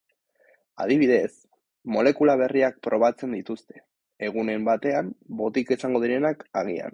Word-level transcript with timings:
Adibidez, 0.85 1.33
molekula 1.95 2.35
berriak 2.43 2.79
probatzen 2.87 3.35
dituzte, 3.37 3.83
egunen 4.31 4.67
batean 4.71 5.13
botika 5.43 5.79
izango 5.81 6.03
direnak 6.07 6.45
agian. 6.65 6.89